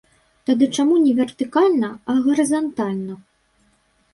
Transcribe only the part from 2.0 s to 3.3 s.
а гарызантальна?